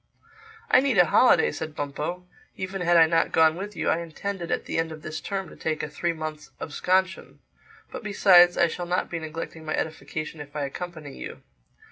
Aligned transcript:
"I 0.71 0.79
need 0.79 0.97
a 0.97 1.05
holiday," 1.05 1.51
said 1.51 1.75
Bumpo. 1.75 2.25
"Even 2.57 2.81
had 2.81 2.97
I 2.97 3.05
not 3.05 3.31
gone 3.31 3.55
with 3.55 3.75
you, 3.75 3.89
I 3.89 3.99
intended 3.99 4.49
at 4.49 4.65
the 4.65 4.79
end 4.79 4.91
of 4.91 5.03
this 5.03 5.21
term 5.21 5.47
to 5.49 5.55
take 5.55 5.83
a 5.83 5.87
three 5.87 6.11
months' 6.11 6.49
absconsion—But 6.59 8.01
besides, 8.03 8.57
I 8.57 8.65
shall 8.65 8.87
not 8.87 9.11
be 9.11 9.19
neglecting 9.19 9.63
my 9.63 9.75
edification 9.75 10.41
if 10.41 10.55
I 10.55 10.65
accompany 10.65 11.15
you. 11.15 11.43